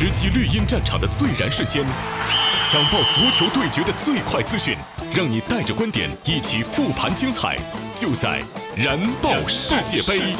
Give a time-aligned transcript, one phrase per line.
[0.00, 1.84] 直击绿茵战场的最燃瞬间，
[2.64, 4.74] 抢爆足球对决的最快资讯，
[5.14, 7.58] 让你带着观点一起复盘精彩，
[7.94, 8.42] 就在
[8.74, 10.32] 燃爆世界杯。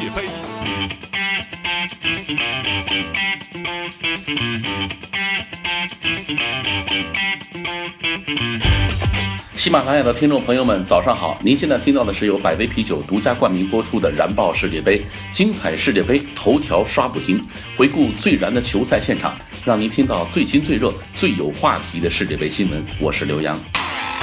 [9.55, 11.37] 喜马拉雅的听众朋友们，早上好！
[11.41, 14.99] 您现在听到的是由百威啤酒独家冠名播出的《燃爆世界杯》
[15.31, 17.39] 精彩世界杯头条刷不停，
[17.77, 22.83] 回顾最燃的球赛现场，让您听到最新最热、最有话题的世界杯新闻。
[22.99, 23.55] 我是刘洋。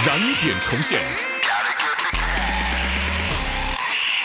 [0.04, 0.98] 燃点重现，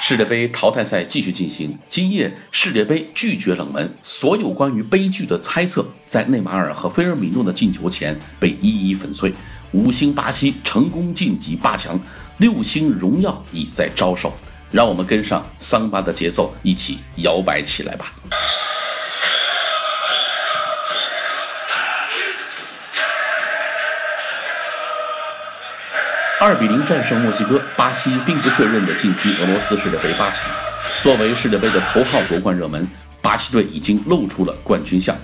[0.05, 1.79] 世界杯淘汰赛继续进行。
[1.87, 9.33] 今夜世界杯拒绝冷门，所有关于悲剧的猜测，在内马尔和菲尔米诺的进球前被一一粉碎。
[9.71, 11.97] 五星巴西成功晋级八强，
[12.39, 14.33] 六星荣耀已在招手，
[14.71, 18.11] 让我们跟上桑巴的节奏，一起摇摆起来吧！
[26.45, 30.43] 二比零战胜墨西哥，巴西并不确认的晋级俄罗斯世界杯八强。
[31.01, 32.85] 作为世界杯的头号夺冠热门，
[33.21, 35.15] 巴西队已经露出了冠军相。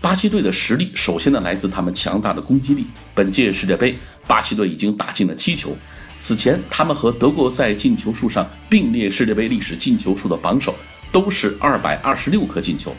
[0.00, 2.86] 巴西队的实力，首先呢来自他们强大的攻击力。
[3.14, 3.94] 本届世界杯，
[4.26, 5.76] 巴西队已经打进了七球。
[6.18, 10.74] 此前，他们和德国在进球数上并列世界杯历史进球数的榜首，
[11.12, 12.96] 都是二百二十六颗进球。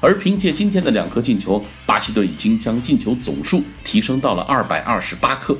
[0.00, 5.56] 而凭借今天的两颗进球，巴西队已经将进球总数提升到了二百二十八颗。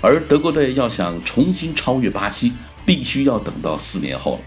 [0.00, 2.52] 而德国队要想重新超越巴西，
[2.84, 4.40] 必须要等到四年后了。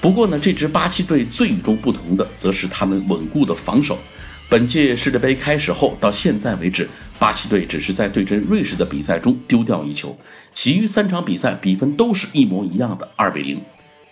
[0.00, 3.98] 不过呢，这支巴西队最与众不同的，则是他们稳固的防守。
[4.48, 10.16] 本届世界杯开始后到现在为止，巴西队只是在对阵瑞士的比赛中丢掉一球，
[10.54, 13.60] 其余三场比赛比分都是一模一样的二比零。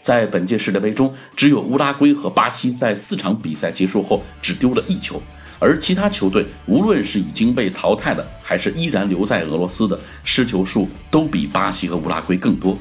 [0.07, 5.21] 在本届世界杯中，只有乌拉圭和巴西在四场比赛结束后只丢了一球，
[5.59, 12.79] 而其他球队无论是已经被淘汰的，还是依然留在俄罗斯的，失球数都比巴西和乌拉圭更多。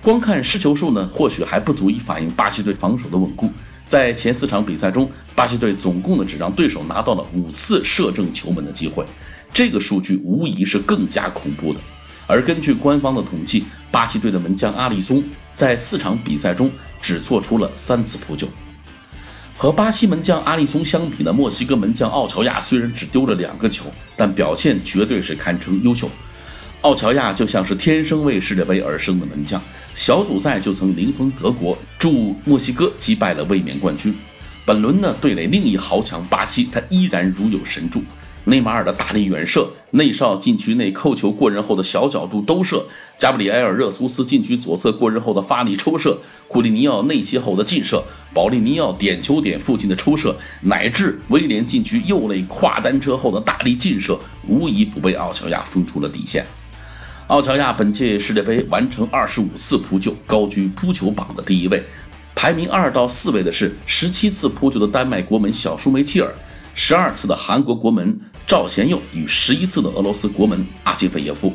[0.00, 3.50] 光看失球数呢，或许还不足以反映巴西队防守的稳固。
[3.88, 9.04] 在前四场比赛中，巴西队总共的只让对手拿到了五次射正球门的机会，
[9.52, 11.80] 这个数据无疑是更加恐怖的。
[12.30, 15.20] 而根据官方的统计，巴西队的门将阿里松
[15.52, 16.70] 在四场比赛中
[17.02, 18.46] 只做出了三次扑救。
[19.56, 26.08] 和巴西门将阿里松相比呢，墨西哥门将奥乔亚虽然只丢了两个球，但表现绝对是堪称优秀。
[26.82, 29.60] 奥乔亚就像是天生为世界杯而生的门将，
[29.94, 34.16] 小组赛就曾零封德国，助墨西哥击败了卫冕冠军。
[34.64, 38.02] 本轮呢，对垒另一豪强巴西，他依然如有神助。
[38.44, 42.86] 内马尔的大力远射，内少禁区内扣球过人后的小角度兜射，
[43.18, 46.18] 加布里埃尔·热苏斯禁区左侧过人后的发力抽射，
[46.48, 48.02] 库利尼奥内切后的劲射，
[48.32, 54.18] 保利尼奥点球点附近的抽射，乃至威廉禁区右肋跨单车后的大力劲射，
[54.48, 56.44] 无一不被奥乔亚封出了底线。
[57.26, 61.80] 奥乔亚本届世界杯完成二十五次扑救，高居扑球榜的第一位。
[62.34, 66.34] 排名二到四位的是十七次扑救的丹麦国门小舒梅切尔，
[66.82, 71.54] 十二次的韩国国门赵贤佑与十一次的俄罗斯国门阿基费耶夫。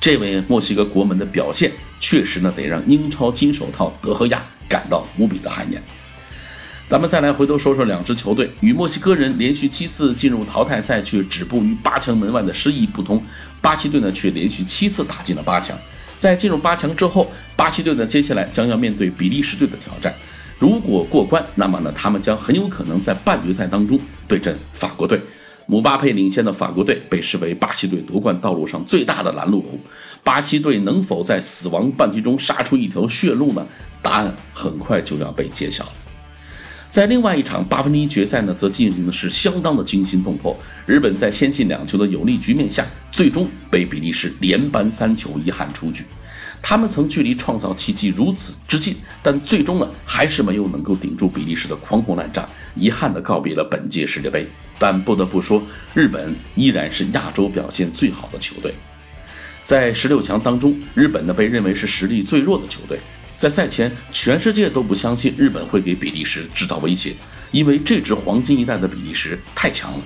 [0.00, 5.80] 这位墨西哥国门的表现，确实呢得让英超金手套德赫亚感到无比的汗颜。
[6.88, 13.22] 咱们再来回头说说两支球队与墨西哥人连续七次进入淘汰赛却止步于八强门外的失意不同，
[13.60, 15.76] 巴西队呢却连续七次打进了八强。
[16.16, 20.14] 在进入八强之后，巴西队呢接下来将要面对比利时队的挑战。
[20.62, 25.20] 如果过关，那么呢他们将很有可能在半决赛当中对阵法国队。
[25.66, 29.80] 姆巴佩领先的法国队被视为巴西队夺冠道路上最大的拦路虎。
[30.22, 33.66] 巴西队能否在死亡半局中杀出一条血路呢？
[34.00, 35.92] 答案很快就要被揭晓了。
[36.88, 40.56] 在另外一场八分之一决赛呢，则进行的是相当的惊心动魄。
[40.86, 46.04] 日本在先进两球的有利局面下，最终被比利时连扳三球，遗憾出局。
[46.62, 54.46] 他们曾距离创造奇迹如此之近，但最终呢，还是没有能够顶住比利时的狂轰滥炸，遗憾地告别了本届世界杯。
[54.78, 58.72] 但不得不说，日本依然是亚洲表现最好的球队。
[59.64, 62.98] 在十六强当中，日本呢被认为是实力最弱的球队。
[63.36, 67.14] 在赛前，全世界都不相信日本会给比利时制造威胁，
[67.50, 70.00] 因为这支黄金一代的比利时太强了。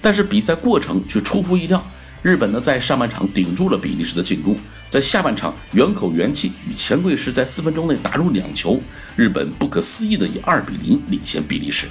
[0.00, 1.84] 但是比赛过程却出乎意料，
[2.22, 4.56] 日本呢在上半场顶住了比利时的进攻，
[4.88, 8.80] 在下半场元口元气与钱贵石在四分钟内打入两球，
[9.16, 11.86] 日本不可思议的以二比零领先比利时。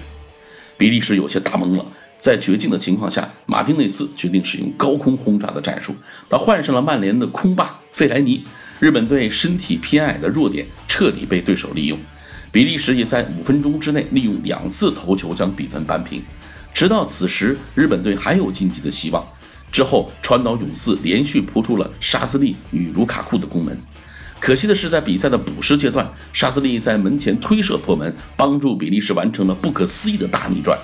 [0.77, 1.86] 比利时有些打懵了，
[2.19, 5.95] 在绝境的情况下，马丁内斯决定使用高空轰炸的战术，
[6.30, 8.44] 他换上了曼联的空霸费莱尼。
[8.80, 11.98] 日本队身体偏矮的弱点彻底被对手利用，
[12.51, 16.21] 比利时也在五分钟之内利用两次头球将比分扳平。
[16.74, 19.25] 直到此时，日本队还有晋级的希望。
[19.71, 23.77] 之后，川岛永嗣连续扑出了沙兹利与卢卡库的攻门。
[24.39, 30.77] 可惜的是，在比赛的补时阶段，沙兹利在门前推射破门，帮助比利时完成了不可思议的大逆转。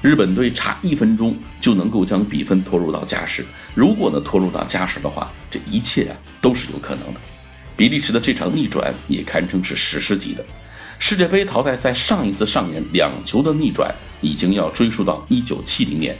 [0.00, 3.44] 日本队差一分钟就能够将比分拖入到加时。
[3.74, 7.20] 如果呢拖入到加时的话，这一切啊都是有可能的。
[7.76, 10.44] 比利时的这场逆转也堪称是史诗级的。
[11.00, 16.16] 世界杯淘汰赛上一次上演两球的逆转，已经要追溯到一九七零年。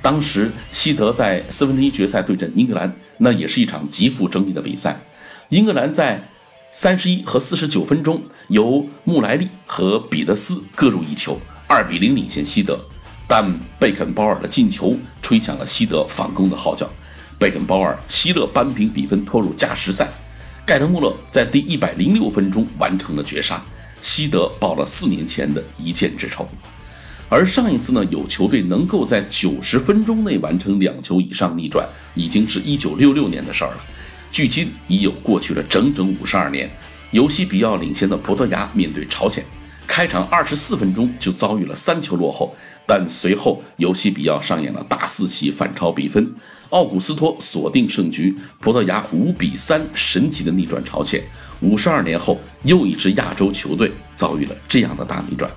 [0.00, 5.00] 当时西德在四分之一决赛对阵英格兰，那也是一场极富争议的比赛。
[5.48, 6.28] 英格兰在
[6.70, 12.78] 三十一和四十九分钟，由穆莱利和彼得斯各入一球，二比零领先西德。
[13.26, 16.88] 但贝肯鲍尔的进球吹响了西德反攻的号角，
[17.38, 20.08] 贝肯鲍尔希勒扳平比分，拖入加时赛。
[20.64, 23.62] 盖德穆勒在第一百零六分钟完成了绝杀，
[24.00, 26.48] 西德报了四年前的一箭之仇。
[27.28, 33.80] 而上一次呢，有球队能够在九十分钟内完成两球以上逆转，已经是一九六六年的事儿了。
[34.32, 36.70] 距今已有过去了整整五十二年。
[37.10, 39.42] 尤西比奥领先的葡萄牙面对朝鲜，
[39.86, 42.54] 开场二十四分钟就遭遇了三球落后。
[42.86, 46.34] 但随后，尤西比奥上演了大四喜反超比分，
[46.70, 51.22] 奥古斯托锁定胜局，葡萄牙五比三神奇的逆转朝鲜。
[51.60, 55.50] 五十二年后，又一支亚洲球队遭遇了这样的大逆转。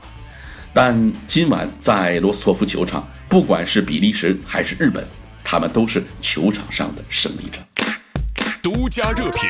[0.73, 5.05] 但今晚在罗斯托夫球场，不管是比利时还是日本，
[5.43, 7.59] 他们都是球场上的胜利者。
[8.63, 9.49] 独家热评。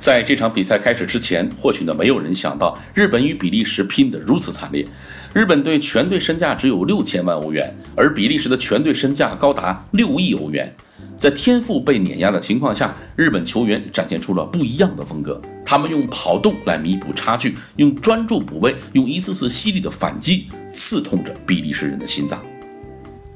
[0.00, 4.84] 在这场比赛开始之前，或许呢没有人想到日本与比利时拼得如此惨烈。
[5.32, 10.74] 日本队全队身价只有六千万欧元，而比利时的全队身价高达六亿欧元。
[11.22, 15.40] 在天赋被碾压的情况下，日本球员展现出了不一样的风格。
[15.64, 22.42] 他们用跑动来弥补差距，用专注补位，用一次次犀利的反击刺痛着比利时人的心脏。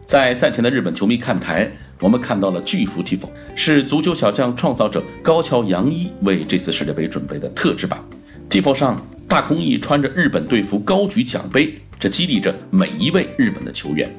[0.05, 8.05] 在赛前的日本球迷看台，我们看到了巨幅 Tifo，是足球小将创造者高桥洋一为这次世界杯准备的特制版。
[8.51, 14.13] Tifo 上，大空翼穿着日本队服高举奖杯，这激励着每一位日本的球员。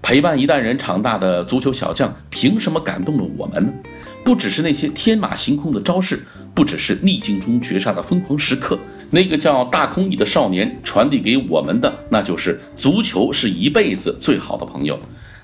[0.00, 3.72] 陪伴一代人长大的足球小将，凭什么感动了我们呢？
[4.24, 6.20] 不只是那些天马行空的招式，
[6.54, 8.78] 不只是逆境中绝杀的疯狂时刻。
[9.10, 14.98] 那个叫大空翼的少年传递给我们的，那就是足球是一辈子最好的朋友。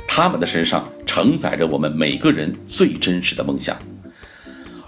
[0.06, 3.76] 他们的身上承载着我们每个人最真实的梦想。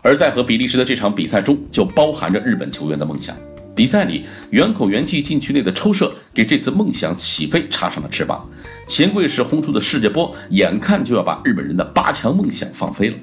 [0.02, 3.34] 而在和比利时的这场比赛中，就包含着日本球员的梦想。
[3.76, 8.48] 比赛里，远口元气禁区内的抽射给这次梦想起飞插上了翅膀。
[8.86, 13.16] 钱柜式轰出的世界波，眼看就要把日本人的八强梦想放飞了。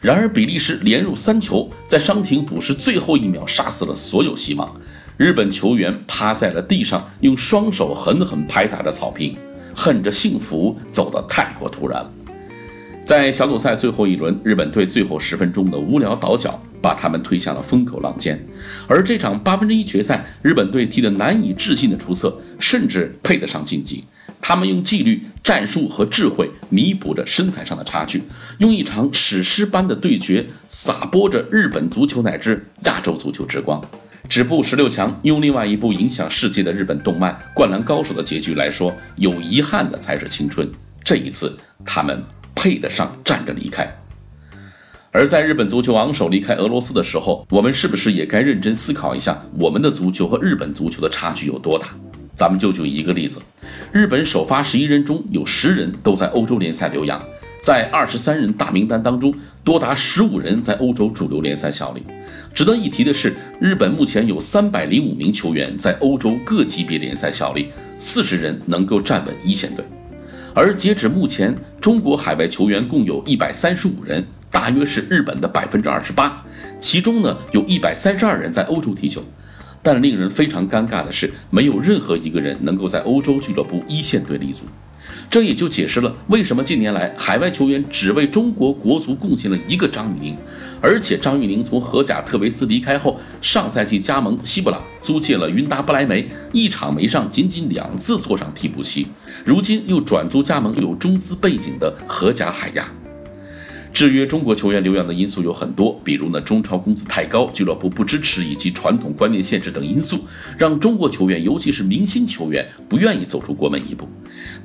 [0.00, 4.72] 然而，比利时连入三球，在伤停补时最后一秒杀死了所有希望。
[5.16, 9.36] 日本球员趴在了地上，用双手狠狠拍打着草坪，
[9.74, 12.12] 恨着幸福走得太过突然了。
[13.02, 18.38] 在小组赛最后一轮，日本队最后十分钟的无聊倒脚，把他们推向了风口浪尖。
[18.86, 24.04] 而这场八分之一决赛，日本队踢得难以置信的出色，甚至配得上晋级。
[24.40, 28.22] 他们用纪律、战术和智慧弥补着身材上的差距，
[28.58, 33.82] 用一场史诗般的对决撒播着日本足球乃至亚洲足球之光。
[34.28, 40.70] 止步十六强，用另外一部影响世界的日本动漫《灌篮高手》的结局来说，有遗憾的才是青春。
[41.02, 42.22] 这一次，他们
[42.54, 43.88] 配得上站着离开。
[45.16, 51.86] 而在日本足球昂首离开俄罗斯的时候，我们是不是也该认真思考一下，我们的足球和日本足球的差距有多大？
[52.34, 53.40] 咱们就举一个例子，
[53.92, 57.18] 日本首发十一人中有十人都在欧洲联赛留洋。
[57.62, 59.32] 在二十三人大名单当中，
[59.64, 62.02] 多达十五人在欧洲主流联赛效力。
[62.52, 67.68] 值得一提的是，日本目前有三百零五名球员在欧洲各级别联赛效力，
[67.98, 69.82] 四十人能够站稳一线队。
[70.52, 74.22] 而截止目前，中国海外球员共有一百三十五人，
[74.56, 76.42] 大约是日本的百分之二十八。
[76.80, 79.22] 其中呢，有一百三十二人在欧洲踢球。
[79.82, 84.64] 但令人非常尴尬的是，没有任何一个人能够在欧洲俱乐部一线队立足。
[85.28, 90.38] 这也就解释了为什么近年来海外球员只为中国国足贡献了一个张玉宁，
[90.80, 99.06] 而且张玉宁从荷甲特维斯离开后，上赛季加盟西布朗，租借了云达不莱梅，一场没上，仅仅两次坐上替补席，
[99.44, 102.86] 如今又转租加盟有中资背景的荷甲海牙。
[103.96, 110.22] 制约中国球员留洋的因素有很多，比如呢中超工资太高、俱乐部不支持以及传统观念限制等因素，
[110.58, 114.06] 让中国球员，尤其是明星球员不愿意走出国门一步。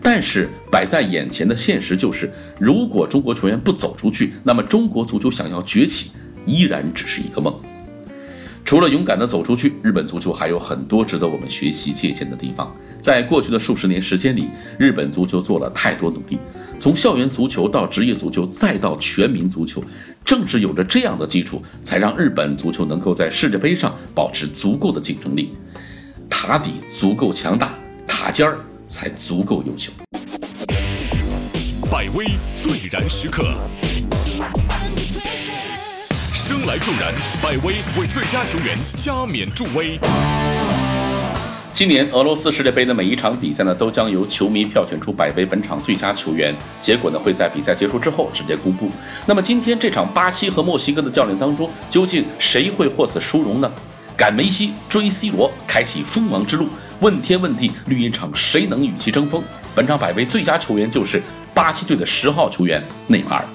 [0.02, 6.12] 但是摆在眼前的现实就是，如果中国球员不走出去，那么中国足球想要崛起，
[6.46, 7.58] 依然只是一个梦。
[8.72, 12.74] 除了勇敢地走出去，日本足球还有很多值得我们学习借鉴的地方。
[13.01, 14.48] 在过去的数十年时间里，
[14.80, 16.40] 日本足球做了太多努力，
[16.80, 19.84] 从校园足球到职业足球，再到全民足球，
[20.24, 25.51] 正是有着这样的基础，才让日本足球能够在世界杯上保持足够的竞争力。
[26.30, 29.92] 塔底足够强大，塔尖儿才足够优秀。
[31.92, 32.25] 百威
[32.56, 33.54] 最燃时刻。
[36.51, 39.98] 生来助燃，百威为最佳球员加冕助威。
[41.72, 48.91] 今年俄罗斯世界杯的每一场比赛呢，都将由球迷票选出百威本场最佳球员，结果呢会在比赛结束之后直接公布。
[49.25, 53.72] 那么今天这场巴西和墨西哥的较量当中，究竟谁会获此殊荣呢？
[54.17, 56.67] 赶梅西，追 C 罗，开启锋芒之路。
[57.00, 59.41] 问天问地，绿茵场谁能与其争锋？
[59.74, 63.46] 本场百威最佳球员就是巴西队的十号球员内马尔。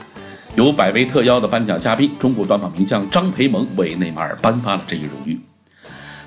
[0.56, 5.38] 由百威特邀的颁奖嘉宾，中国短跑名将张培萌为内马尔颁发了这一荣誉。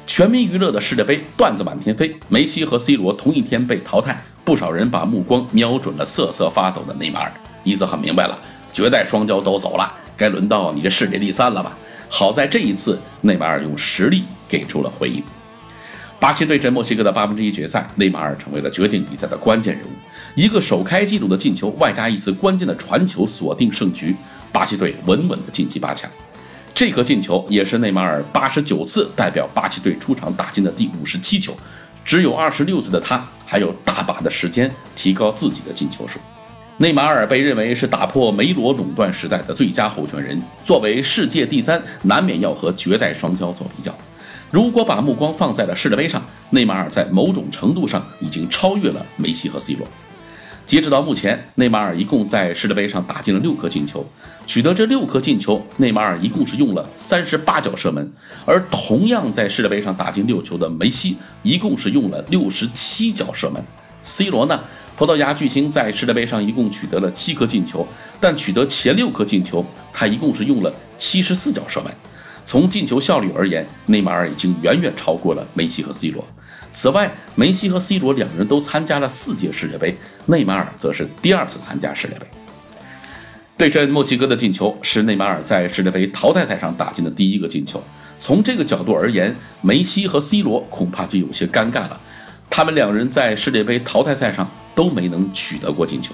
[0.05, 7.31] 全民娱乐的世界杯段子满天飞，梅西和 C 罗同一天被淘汰，不少人把目光瞄准了瑟瑟发抖的内马尔，
[7.63, 8.37] 意思很明白了，
[8.71, 11.75] 绝代双骄都走了，该轮到你这世界第三了吧？
[12.07, 15.23] 好在这一次，内马尔用实力给出了回应。
[16.19, 19.89] 巴西对阵墨西哥的八分之一决赛，内马尔成为了决定比赛的关键人物。
[20.35, 24.15] 一个首开纪录的进球，外加一次关键的传球，锁定胜局。
[24.51, 26.09] 巴西队稳稳的晋级八强。
[26.73, 31.55] 这颗进球也是内马尔八十九次代表巴西队出场打进的第五十七球。
[32.03, 36.19] 只有二十六岁的他，还有大把的时间提高自己的进球数。
[36.77, 40.41] 内马尔被认为是打破梅罗垄断时代的最佳候选人。
[40.63, 43.95] 作为世界第三，难免要和绝代双骄做比较。
[44.49, 49.87] 如果把目光放在了世界杯上，内马尔在某种程度上已经超越了梅西和 C 罗。
[50.69, 54.05] 截止到目前，内马尔一共在世界杯上打进了六颗进球。
[54.45, 58.13] 取得这六颗进球，内马尔一共是用了三十八脚射门。
[58.45, 63.59] 而同样在世界杯上打进六球的梅西，一共是用了六十七脚射门。
[64.03, 64.59] C 罗呢？
[64.95, 67.87] 葡萄牙巨星在世界杯上一共取得了七颗进球，
[68.19, 71.91] 但取得前六颗进球，他一共是用了七十四脚射门。
[72.45, 76.23] 从进球效率而言，内马尔已经远远超过了梅西和 C 罗。
[76.71, 79.97] 此外，梅西和 C 罗两人都参加了四届世界杯，
[80.29, 82.25] 内马尔则是第二次参加世界杯。
[83.57, 87.83] 对阵墨西哥的进球是内马尔在世界杯淘汰赛上打进的第一个进球。
[88.19, 91.99] 从这个角度而言，梅西和 C 罗恐怕就有些尴尬了，
[92.49, 96.13] 他们两人在世界杯淘汰赛上都没能取得过进球。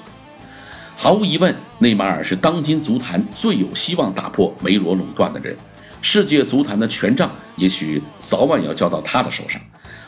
[0.96, 5.56] 毫无疑问，内马尔是当今足坛最有希望打破梅罗垄断的人。
[6.02, 9.60] 世界足坛的权杖也许早晚要交到他的手上。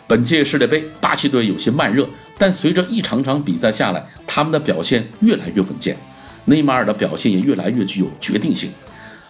[0.08, 5.98] 本届世界杯，巴西队有些慢热，但随着一场场比赛下来，他们的表现越来越稳健。
[6.46, 8.72] 内马尔的表现也越来越具有决定性。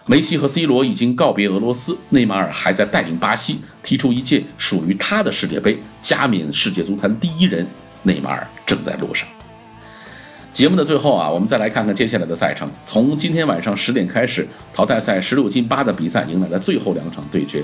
[0.06, 7.66] 梅西和 C 罗已经告别俄罗斯，内马尔还在带领巴西踢出一届属于他的世界杯，加冕世界足坛第一人。
[8.04, 9.28] 内马尔正在路上。
[10.58, 12.68] 节目的最后啊，我们再来看看接下来的赛程。
[12.84, 17.62] 从今天晚上十点开始，淘汰赛十六进八的比赛迎来了最后两场对决。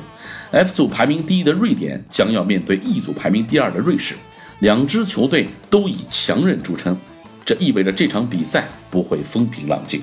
[0.53, 4.15] F 组排名第一的瑞典将要面对 E 组排名第二的瑞士，
[4.61, 6.97] 两支球队都以强韧著称，
[7.45, 10.01] 这意味着这场比赛不会风平浪静。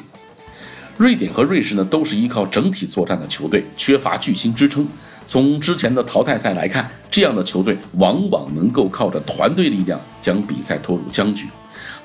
[0.97, 4.85] 瑞典和瑞士呢，都是依靠整体作战的球队，缺乏巨星支撑。
[5.25, 11.47] 从之前的淘汰赛来看，这样的球队往往能够靠着团队力量将比赛拖入僵局。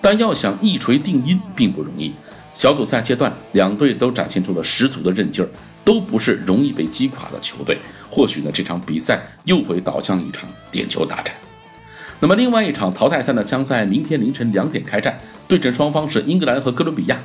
[0.07, 2.13] 但要想一锤定音并不容易。
[2.55, 5.49] 小组赛阶段，两队都展现出了十足的韧劲儿，
[5.85, 7.77] 都不是容易被击垮的球队。
[8.09, 11.35] 或许呢，这场比赛又会导向一场点球大战。
[12.21, 17.19] 那么，另外一场淘汰赛呢，将在明天凌晨两点开战，对阵双方是英格兰和哥伦比亚。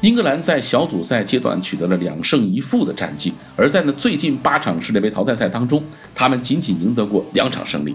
[0.00, 5.80] 英格兰在小组赛阶段取得了两胜一负的战绩，而在呢最近八场世界杯淘汰赛当中，
[6.12, 7.94] 他们仅仅赢得过两场胜利。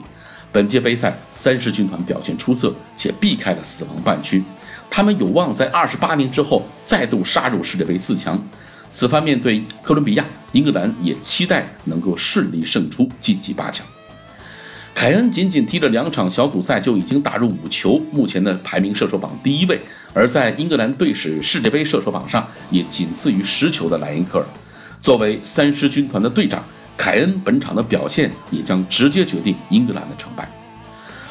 [0.52, 4.44] 本届杯赛，三狮军团表现出色，且避开了死亡半区，
[4.90, 8.42] 他们有望在二十八年之后再度杀入世界杯四强。
[8.90, 13.88] 此番面对哥伦比亚，英格兰也期待能够顺利胜出，晋级八强。
[14.94, 19.80] 凯恩仅仅踢了两场小组赛就已经打入五球，目前的排名射手榜第一位，
[20.14, 24.46] 而在英格兰队史世界杯射手榜上也仅次于十球的莱因克尔。
[25.00, 26.62] 作为三狮军团的队长。
[27.02, 30.48] 凯恩本场的表现也将直接决定英格兰的成败，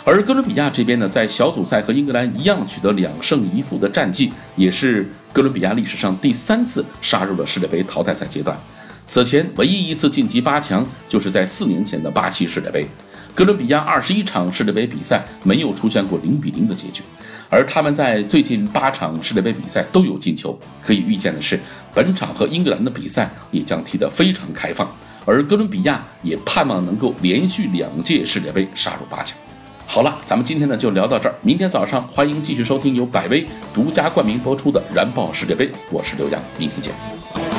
[0.05, 8.59] 而哥伦比亚这边呢，在小组赛和英格兰一样取得两胜一负的战绩，也是哥伦比亚历史上第三次杀入了世界杯淘汰赛阶段。
[9.07, 12.85] 此前唯一一次晋级八强，就是在四年前的巴西世界杯。
[13.33, 17.05] 哥伦比亚二十一场世界杯比赛没有出现过零比零的结局，
[17.49, 20.59] 而他们在最近八场世界杯比赛都有进球。
[20.83, 21.61] 可以预见的是，
[21.95, 24.93] 本场和英格兰的比赛也将踢得非常开放。
[25.31, 29.39] 而哥伦比亚也盼望能够连续两届世界杯杀入八强。
[29.87, 37.50] 好了，咱们今天呢就聊到这儿，明天早上欢迎继续收听由百威独家冠名播出的《燃爆世界杯》，我是刘洋，明天见。